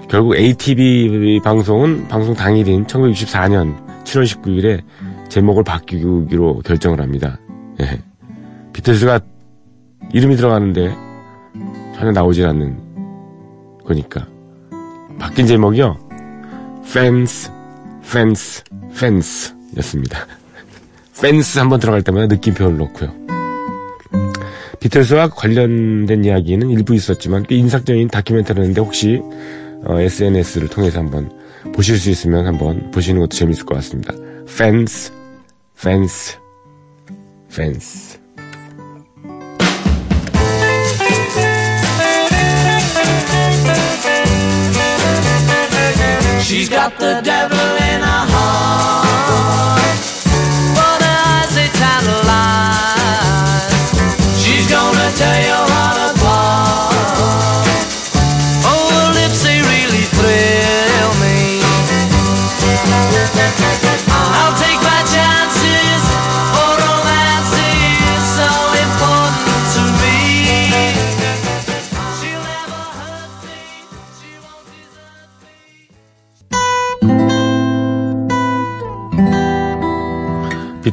결국 0.08 0.36
ATV 0.36 1.40
방송은 1.40 2.06
방송 2.06 2.32
당일인 2.32 2.86
1964년 2.86 3.74
7월 4.04 4.24
19일에 4.24 4.82
제목을 5.30 5.64
바뀌기로 5.64 6.60
결정을 6.64 7.00
합니다. 7.00 7.40
예. 7.80 8.00
비틀즈가 8.72 9.18
이름이 10.12 10.36
들어가는데 10.36 10.94
전혀 11.96 12.12
나오질 12.12 12.46
않는 12.46 12.78
거니까. 13.84 14.28
바뀐 15.18 15.44
제목이요. 15.44 15.98
Fans, 16.84 17.50
Fans, 18.04 18.62
Fans 18.92 19.57
였습니다. 19.78 20.26
펜스 21.20 21.58
한번 21.58 21.80
들어갈 21.80 22.02
때마다 22.02 22.26
느낌표를 22.26 22.76
놓고요. 22.76 23.12
비틀스와 24.80 25.30
관련된 25.30 26.24
이야기는 26.24 26.70
일부 26.70 26.94
있었지만 26.94 27.42
꽤 27.44 27.56
인상적인 27.56 28.08
다큐멘터리인데 28.08 28.80
혹시 28.80 29.20
어, 29.84 29.98
SNS를 30.00 30.68
통해서 30.68 31.00
한번 31.00 31.30
보실 31.74 31.98
수 31.98 32.10
있으면 32.10 32.46
한번 32.46 32.90
보시는 32.90 33.20
것도 33.20 33.30
재밌을 33.30 33.64
것 33.66 33.74
같습니다. 33.76 34.12
펜스, 34.56 35.12
펜스, 35.82 36.38
펜스. 37.54 38.18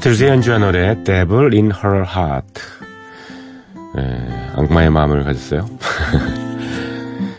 비틀즈의 0.06 0.30
연주한 0.30 0.62
노래 0.62 0.96
Devil 1.04 1.52
in 1.52 1.72
Her 1.72 2.06
Heart. 2.08 2.62
예, 3.98 4.52
악마의 4.54 4.92
마음을 4.92 5.24
가졌어요. 5.24 5.68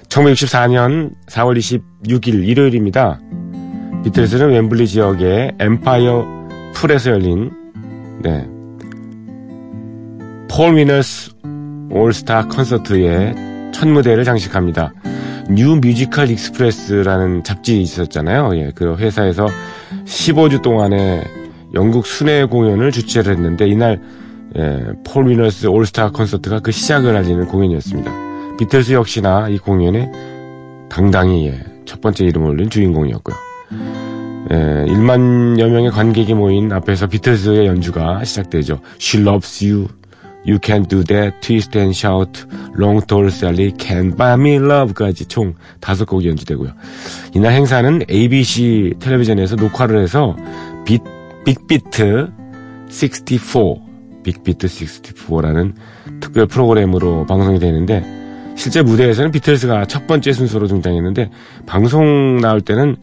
1964년 0.08 1.12
4월 1.28 1.56
26일 1.56 2.44
일요일입니다. 2.44 3.20
비틀즈는 4.02 4.52
웸블리 4.52 4.88
지역의 4.88 5.52
엠파이어 5.60 6.26
풀에서 6.74 7.12
열린 7.12 7.52
네, 8.24 8.44
Poll 10.50 10.76
Winners 10.76 11.30
올스타 11.92 12.48
콘서트의 12.48 13.36
첫 13.72 13.86
무대를 13.86 14.24
장식합니다. 14.24 14.92
뉴 15.50 15.76
뮤지컬 15.76 16.30
익스프레스라는 16.30 17.44
잡지 17.44 17.80
있었잖아요. 17.80 18.50
예, 18.56 18.72
그 18.74 18.96
회사에서 18.96 19.46
15주 20.04 20.62
동안의 20.62 21.35
영국 21.76 22.06
순회 22.06 22.46
공연을 22.46 22.90
주최를 22.90 23.34
했는데 23.34 23.68
이날 23.68 24.00
예, 24.56 24.82
Poll 25.04 25.28
Winners 25.28 25.66
올스타 25.66 26.10
콘서트가 26.10 26.60
그 26.60 26.72
시작을 26.72 27.14
알리는 27.14 27.46
공연이었습니다. 27.46 28.56
비틀스 28.58 28.92
역시나 28.92 29.50
이 29.50 29.58
공연에 29.58 30.10
당당히 30.88 31.48
예, 31.48 31.60
첫 31.84 32.00
번째 32.00 32.24
이름을 32.24 32.50
올린 32.50 32.70
주인공이었고요. 32.70 33.36
예, 34.52 34.54
1만여 34.88 35.68
명의 35.68 35.90
관객이 35.90 36.32
모인 36.32 36.72
앞에서 36.72 37.08
비틀스의 37.08 37.66
연주가 37.66 38.24
시작되죠. 38.24 38.80
She 38.98 39.22
loves 39.22 39.62
you, 39.62 39.88
you 40.46 40.58
can 40.64 40.86
do 40.88 41.04
that, 41.04 41.38
twist 41.40 41.76
and 41.78 41.94
shout, 41.94 42.46
long 42.78 43.04
tall 43.06 43.26
Sally, 43.26 43.74
can 43.78 44.16
buy 44.16 44.32
me 44.34 44.54
love까지 44.54 45.26
총 45.26 45.52
다섯 45.80 46.06
곡이 46.06 46.26
연주되고요. 46.26 46.70
이날 47.34 47.52
행사는 47.52 48.00
ABC 48.08 48.94
텔레비전에서 48.98 49.56
녹화를 49.56 50.00
해서 50.00 50.36
빅, 50.86 51.02
빅비트 51.46 52.28
64, 52.88 53.60
빅비트 54.24 54.66
64라는 54.66 55.74
특별 56.20 56.46
프로그램으로 56.46 57.24
방송이 57.26 57.60
되는데 57.60 58.04
실제 58.56 58.82
무대에서는 58.82 59.30
비틀스가 59.30 59.84
첫 59.84 60.08
번째 60.08 60.32
순서로 60.32 60.66
등장했는데 60.66 61.30
방송 61.64 62.40
나올 62.40 62.60
때는 62.60 62.96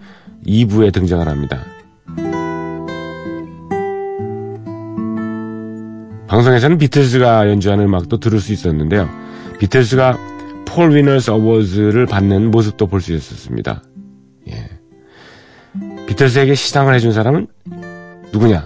2부에 0.46 0.92
등장을 0.92 1.26
합니다. 1.26 1.64
방송에서는 6.28 6.78
비틀스가 6.80 7.48
연주하는 7.50 7.86
음악도 7.86 8.20
들을 8.20 8.42
수 8.42 8.52
있었는데요. 8.52 9.08
비틀스가 9.60 10.18
폴 10.66 10.94
위너스 10.94 11.32
어워즈를 11.32 12.08
받는 12.08 12.52
모습도 12.52 12.88
볼 12.88 13.00
수 13.00 13.14
있었습니다. 13.14 13.84
예. 14.50 14.70
비틀스에게 16.08 16.56
시상을 16.56 16.94
해준 16.94 17.14
사람은 17.14 17.48
누구냐? 18.34 18.66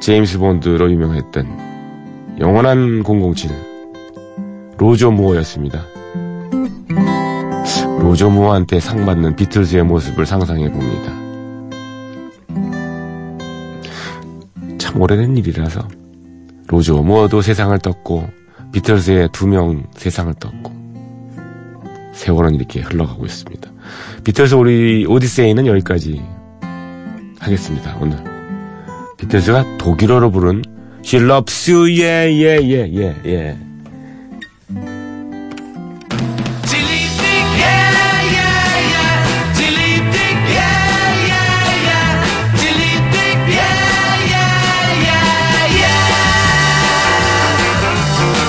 제임스 0.00 0.38
본드로 0.38 0.90
유명했던 0.90 2.36
영원한 2.38 3.02
007 3.02 3.50
로저 4.76 5.10
무어였습니다. 5.10 5.80
로저 7.98 8.28
무어한테 8.28 8.78
상 8.78 9.06
받는 9.06 9.36
비틀즈의 9.36 9.84
모습을 9.84 10.26
상상해 10.26 10.70
봅니다. 10.70 11.12
참 14.78 15.00
오래된 15.00 15.36
일이라서 15.38 15.88
로저 16.68 16.94
무어도 17.02 17.40
세상을 17.40 17.76
떴고 17.78 18.28
비틀즈의 18.72 19.30
두 19.32 19.46
명 19.46 19.84
세상을 19.94 20.34
떴고 20.34 20.76
세월은 22.12 22.54
이렇게 22.54 22.80
흘러가고 22.80 23.24
있습니다. 23.24 23.70
비틀즈 24.24 24.54
우리 24.54 25.06
오디세이는 25.06 25.66
여기까지 25.66 26.22
하겠습니다. 27.46 27.96
오늘 28.00 28.18
비틀즈가 29.18 29.78
독일어로 29.78 30.30
부른 30.30 30.62
She 31.04 31.22
loves 31.22 31.70
you, 31.70 31.86
yeah, 31.86 32.26
yeah, 32.26 32.60
yeah, 32.60 32.84
yeah, 32.84 33.14
yeah. 33.24 33.56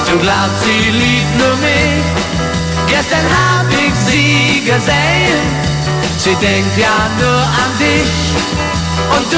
Du 0.10 0.18
glaubst, 0.20 0.64
sie 0.64 0.90
liebt 0.90 1.38
nur 1.38 1.56
mich. 1.58 2.28
Gestern 2.88 3.26
hab 3.30 3.68
ich 3.70 3.94
sie 3.94 4.62
gesehen. 4.66 5.68
Sie 6.18 6.34
denkt 6.36 6.78
ja 6.78 7.10
nur 7.20 7.42
an 7.62 7.72
dich. 7.78 8.67
Oh. 9.10 9.38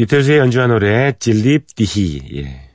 비틀즈의 0.00 0.38
연주한 0.38 0.70
노래 0.70 1.12
질립디히 1.18 2.22
예. 2.36 2.70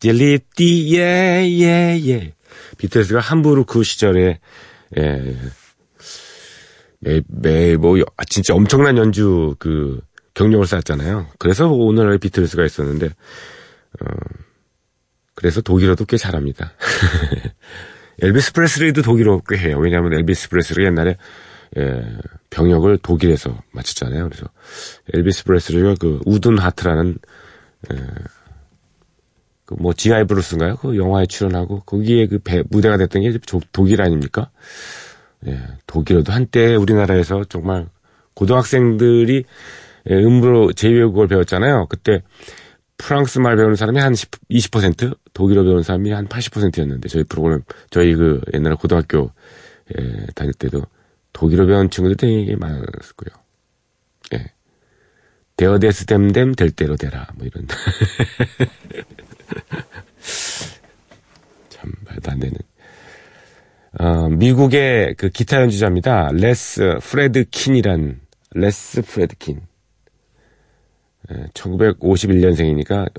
질립디 0.00 0.96
예예 0.96 2.00
예 2.06 2.32
비틀즈가 2.78 3.20
함부르크 3.20 3.82
시절에 3.82 4.38
예. 4.96 5.36
매 7.00 7.20
매 7.28 7.76
뭐 7.76 7.98
진짜 8.30 8.54
엄청난 8.54 8.96
연주 8.96 9.54
그 9.58 10.00
경력을 10.34 10.66
쌓았잖아요. 10.66 11.28
그래서 11.38 11.68
오늘날 11.68 12.18
비틀즈가 12.18 12.64
있었는데 12.64 13.06
어 13.06 14.06
그래서 15.34 15.60
독일어도 15.60 16.04
꽤 16.04 16.16
잘합니다. 16.16 16.72
엘비스 18.22 18.52
프레슬리도 18.52 19.02
독일어 19.02 19.40
꽤 19.48 19.56
해요. 19.58 19.78
왜냐하면 19.78 20.12
엘비스 20.14 20.48
프레슬리 20.48 20.84
옛날에 20.84 21.16
예, 21.76 22.04
병역을 22.50 22.98
독일에서 22.98 23.60
마쳤잖아요. 23.72 24.28
그래서 24.28 24.46
엘비스 25.12 25.44
프레슬리가 25.44 25.94
그 25.98 26.20
Wooden 26.24 26.58
Heart라는 26.58 27.16
예, 27.92 27.96
그뭐 29.64 29.92
G.I. 29.94 30.24
Blues인가요? 30.24 30.76
그 30.76 30.96
영화에 30.96 31.26
출연하고 31.26 31.80
거기에 31.80 32.26
그 32.28 32.38
배, 32.38 32.62
무대가 32.70 32.96
됐던 32.96 33.22
게 33.22 33.38
조- 33.38 33.60
독일 33.72 34.02
아닙니까? 34.02 34.50
예, 35.46 35.60
독일어도 35.86 36.32
한때 36.32 36.76
우리나라에서 36.76 37.44
정말 37.48 37.88
고등학생들이 38.34 39.36
예, 39.38 39.44
음으로 40.10 40.70
제2외국어를 40.72 41.28
배웠잖아요. 41.28 41.86
그때 41.88 42.22
프랑스 42.96 43.38
말 43.38 43.56
배우는 43.56 43.76
사람이 43.76 43.98
한 43.98 44.14
10, 44.14 44.30
20%, 44.50 45.16
독일어 45.32 45.64
배우는 45.64 45.82
사람이 45.82 46.10
한 46.12 46.28
80%였는데 46.28 47.08
저희 47.08 47.24
프로그램 47.24 47.62
저희 47.90 48.14
그 48.14 48.40
옛날에 48.52 48.76
고등학교 48.76 49.32
예, 49.98 50.26
다닐 50.34 50.52
때도 50.54 50.82
독일어 51.32 51.66
배운 51.66 51.90
친구들 51.90 52.16
되게 52.16 52.56
많았을 52.56 53.14
거예요. 53.16 53.34
예. 54.34 54.52
der 55.56 55.81
des 55.81 56.06
dem 56.06 56.30
den 56.30 56.54
될 56.54 56.70
대로 56.70 56.96
되라. 56.96 57.28
뭐 57.34 57.46
이런. 57.46 57.66
참 61.68 61.92
말도 62.06 62.30
안 62.30 62.40
되는. 62.40 62.56
어, 63.98 64.28
미국의 64.28 65.14
그 65.16 65.28
기타 65.28 65.60
연주자입니다. 65.60 66.30
레스 66.32 66.98
프레드킨이란 67.02 68.20
레스 68.52 69.02
프레드킨. 69.02 69.60
1951년생이니까 71.54 73.10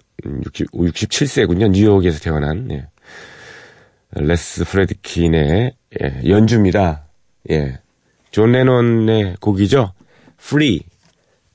60, 0.46 0.72
67세군요. 0.72 1.70
뉴욕에서 1.72 2.20
태어난 2.20 2.70
예. 2.72 2.88
레스 4.12 4.64
프레드킨의 4.66 5.74
예, 6.02 6.22
연주입니다. 6.28 7.06
예. 7.52 7.80
존 8.32 8.52
레논의 8.52 9.38
곡이죠. 9.40 9.94
Free 10.40 10.82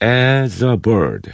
as 0.03 0.65
a 0.65 0.77
bird. 0.77 1.31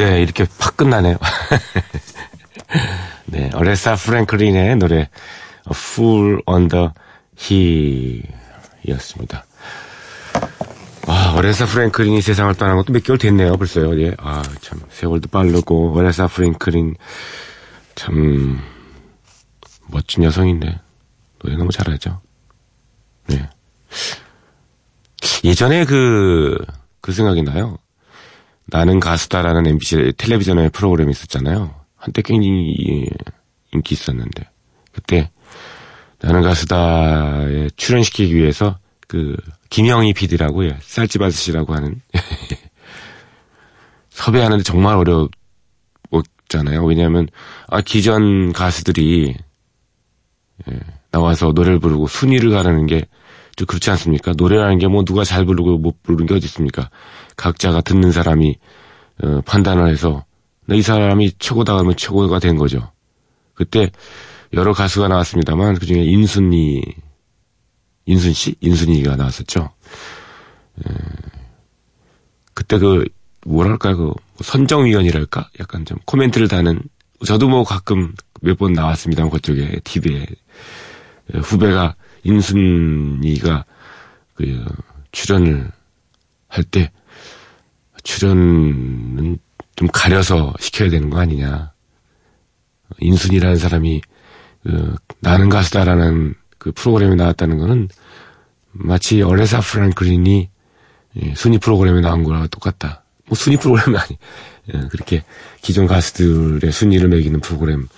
네, 0.00 0.22
이렇게 0.22 0.46
팍 0.58 0.78
끝나네요. 0.78 1.18
네, 3.26 3.50
어레사 3.52 3.96
프랭클린의 3.96 4.76
노래 4.76 4.96
A 4.96 5.08
Fool 5.72 6.40
on 6.46 6.68
the 6.68 6.88
Hill 7.38 8.22
이었습니다. 8.88 9.44
아, 11.06 11.34
어레사 11.36 11.66
프랭클린이 11.66 12.22
세상을 12.22 12.54
떠난 12.54 12.78
것도 12.78 12.94
몇 12.94 13.02
개월 13.02 13.18
됐네요, 13.18 13.58
벌써요. 13.58 14.00
예. 14.00 14.14
아, 14.16 14.42
참, 14.62 14.80
세월도 14.88 15.28
빠르고, 15.28 15.92
어레사 15.94 16.28
프랭클린, 16.28 16.96
참, 17.94 18.58
멋진 19.88 20.24
여성인데, 20.24 20.80
노래 21.40 21.56
너무 21.58 21.72
잘하죠. 21.72 22.22
네. 23.26 23.50
예전에 25.44 25.84
그, 25.84 26.56
그 27.02 27.12
생각이 27.12 27.42
나요. 27.42 27.76
나는 28.70 29.00
가수다라는 29.00 29.66
MBC 29.66 30.12
텔레비전의 30.16 30.70
프로그램이 30.70 31.10
있었잖아요. 31.10 31.74
한때 31.96 32.22
굉장히 32.22 33.08
인기 33.72 33.94
있었는데. 33.94 34.48
그때 34.92 35.30
나는 36.20 36.42
가수다에 36.42 37.68
출연시키기 37.76 38.34
위해서 38.34 38.78
그 39.06 39.36
김영희 39.70 40.14
PD라고 40.14 40.66
요 40.66 40.76
쌀집 40.80 41.22
아저씨라고 41.22 41.74
하는 41.74 42.00
섭외하는데 44.10 44.62
정말 44.62 44.96
어려웠잖아요. 44.96 46.84
왜냐하면 46.84 47.28
아, 47.68 47.80
기존 47.80 48.52
가수들이 48.52 49.34
예, 50.70 50.80
나와서 51.10 51.52
노래를 51.52 51.78
부르고 51.78 52.06
순위를 52.06 52.50
가르는 52.50 52.86
게 52.86 53.06
좀 53.60 53.66
그렇지 53.66 53.90
않습니까? 53.90 54.32
노래라는 54.36 54.78
게 54.78 54.86
뭐 54.88 55.04
누가 55.04 55.22
잘 55.24 55.44
부르고 55.44 55.78
못 55.78 56.02
부르는 56.02 56.26
게 56.26 56.34
어디 56.34 56.46
있습니까? 56.46 56.90
각자가 57.36 57.80
듣는 57.82 58.10
사람이 58.12 58.56
어, 59.22 59.40
판단을 59.44 59.88
해서 59.88 60.24
네, 60.66 60.76
이 60.78 60.82
사람이 60.82 61.32
최고다 61.38 61.76
하면 61.78 61.94
최고가 61.96 62.38
된 62.38 62.56
거죠. 62.56 62.90
그때 63.54 63.90
여러 64.54 64.72
가수가 64.72 65.08
나왔습니다만 65.08 65.74
그중에 65.78 66.02
인순이 66.04 66.82
인순 68.06 68.32
씨, 68.32 68.54
인순이가 68.60 69.16
나왔었죠. 69.16 69.70
에, 70.78 70.92
그때 72.54 72.78
그 72.78 73.04
뭐랄까 73.46 73.94
그 73.94 74.12
선정위원이랄까 74.42 75.50
약간 75.60 75.84
좀 75.84 75.98
코멘트를 76.04 76.48
다는 76.48 76.80
저도 77.26 77.48
뭐 77.48 77.62
가끔 77.64 78.14
몇 78.40 78.56
번 78.56 78.72
나왔습니다만 78.72 79.30
그쪽에 79.30 79.80
TV에 79.84 80.26
후배가 81.42 81.94
인순이가 82.24 83.64
그 84.34 84.64
출연을 85.12 85.70
할 86.48 86.64
때 86.64 86.90
출연은 88.02 89.38
좀 89.76 89.88
가려서 89.92 90.54
시켜야 90.58 90.90
되는 90.90 91.10
거 91.10 91.20
아니냐. 91.20 91.72
인순이라는 92.98 93.56
사람이 93.56 94.00
그 94.62 94.96
나는 95.20 95.48
가수다라는 95.48 96.34
그 96.58 96.72
프로그램에 96.72 97.14
나왔다는 97.14 97.58
거는 97.58 97.88
마치 98.72 99.22
어레사 99.22 99.60
프랑클린이 99.60 100.48
예, 101.16 101.34
순위 101.34 101.58
프로그램에 101.58 102.00
나온 102.00 102.24
거랑 102.24 102.48
똑같다. 102.48 103.04
뭐 103.26 103.36
순위 103.36 103.56
프로그램이 103.56 103.96
아니 103.98 104.18
예, 104.72 104.88
그렇게 104.88 105.24
기존 105.62 105.86
가수들의 105.86 106.70
순위를 106.70 107.08
매기는 107.08 107.40
프로그램 107.40 107.88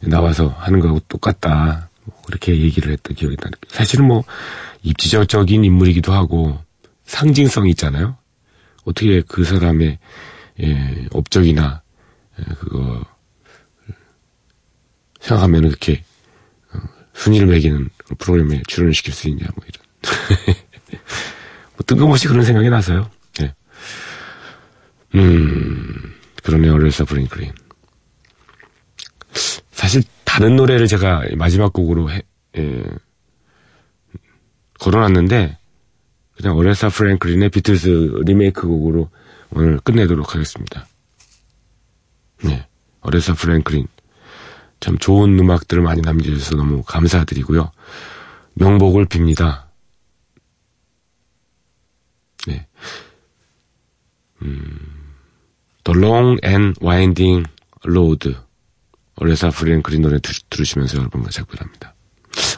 나와서 0.00 0.48
하는 0.48 0.80
거하고 0.80 1.00
똑같다. 1.08 1.89
뭐 2.04 2.22
그렇게 2.22 2.56
얘기를 2.56 2.92
했던 2.92 3.14
기억이 3.16 3.36
나는. 3.40 3.52
사실은 3.68 4.06
뭐 4.06 4.24
입지적인 4.82 5.64
인물이기도 5.64 6.12
하고 6.12 6.58
상징성이 7.04 7.70
있잖아요. 7.70 8.16
어떻게 8.84 9.22
그 9.22 9.44
사람의 9.44 9.98
예, 10.62 11.06
업적이나 11.12 11.82
예, 12.38 12.44
그거 12.54 13.04
생각하면 15.20 15.64
이렇게 15.64 16.04
어, 16.72 16.78
순위를 17.14 17.46
매기는 17.46 17.88
프로그램에 18.18 18.62
출연을 18.66 18.94
시킬 18.94 19.12
수 19.12 19.28
있냐 19.28 19.46
뭐 19.54 19.64
이런 19.66 20.56
뭐 21.76 21.84
뜬금없이 21.86 22.28
그런 22.28 22.44
생각이 22.44 22.68
나서요. 22.70 23.10
예. 23.42 23.54
음 25.14 26.14
그러네요 26.42 26.74
어레사 26.74 27.04
프랭클린 27.04 27.52
사실 29.72 30.02
다른 30.40 30.56
노래를 30.56 30.86
제가 30.86 31.22
마지막 31.36 31.70
곡으로 31.74 32.10
해, 32.10 32.22
예, 32.56 32.82
걸어놨는데 34.78 35.58
그냥 36.34 36.56
어레사 36.56 36.88
프랭클린의 36.88 37.50
비틀스 37.50 38.22
리메이크 38.24 38.66
곡으로 38.66 39.10
오늘 39.50 39.78
끝내도록 39.80 40.34
하겠습니다. 40.34 40.86
네, 42.42 42.66
어레사 43.02 43.34
프랭클린 43.34 43.86
참 44.80 44.96
좋은 44.96 45.38
음악들을 45.38 45.82
많이 45.82 46.00
남겨주셔서 46.00 46.56
너무 46.56 46.84
감사드리고요. 46.84 47.70
명복을 48.54 49.04
빕니다. 49.04 49.64
네. 52.46 52.66
음, 54.40 55.14
The 55.84 56.00
Long 56.00 56.40
and 56.42 56.80
Winding 56.82 57.46
Road 57.84 58.30
어 58.30 58.49
레사 59.20 59.50
프랭클린 59.50 60.02
노래 60.02 60.18
들, 60.18 60.34
들으시면서 60.48 60.98
여러분과 60.98 61.30
작별합니다. 61.30 61.94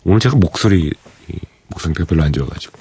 오늘 0.04 0.20
제가 0.20 0.36
목소리 0.36 0.92
이, 1.28 1.38
목소리가 1.68 2.04
별로 2.04 2.22
안 2.22 2.32
좋아가지고 2.32 2.78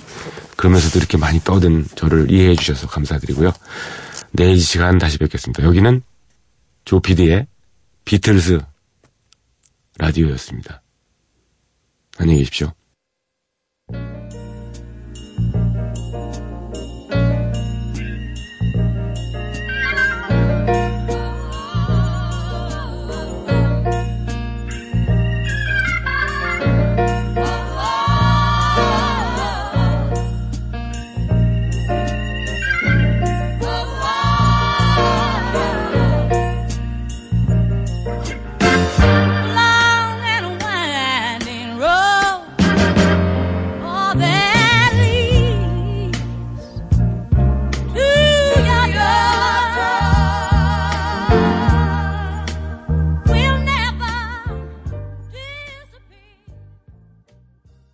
그러면서도 0.57 0.99
이렇게 0.99 1.17
많이 1.17 1.39
떠든 1.39 1.85
저를 1.95 2.29
이해해 2.29 2.55
주셔서 2.55 2.87
감사드리고요. 2.87 3.51
내일 4.31 4.55
이 4.55 4.59
시간 4.59 4.97
다시 4.97 5.17
뵙겠습니다. 5.17 5.63
여기는 5.63 6.03
조피디의 6.85 7.47
비틀스 8.05 8.59
라디오였습니다. 9.97 10.81
안녕히 12.17 12.39
계십시오. 12.39 12.73
예. 13.93 14.20